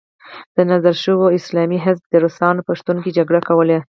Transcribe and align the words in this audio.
د 0.55 0.57
نظار 0.69 0.95
شورا 1.03 1.23
او 1.27 1.37
اسلامي 1.39 1.77
حزب 1.85 2.03
د 2.09 2.15
روسانو 2.23 2.65
په 2.67 2.71
شتون 2.79 2.97
کې 3.03 3.15
جګړې 3.17 3.41
کولې. 3.49 3.79